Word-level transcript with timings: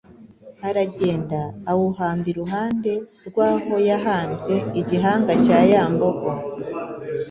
aragenda 0.67 1.39
awuhamba 1.71 2.25
iruhande 2.33 2.91
rw’aho 3.27 3.73
yabambye 3.87 4.55
igihanga 4.81 5.33
cya 5.45 5.59
ya 5.71 5.83
mbogo, 5.93 6.29